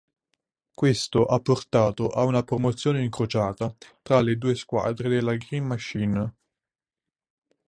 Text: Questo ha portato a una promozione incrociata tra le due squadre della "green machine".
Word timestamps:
Questo 0.73 1.25
ha 1.27 1.39
portato 1.41 2.07
a 2.09 2.23
una 2.23 2.41
promozione 2.41 3.03
incrociata 3.03 3.71
tra 4.01 4.19
le 4.21 4.35
due 4.35 4.55
squadre 4.55 5.09
della 5.09 5.35
"green 5.35 5.65
machine". 5.65 6.35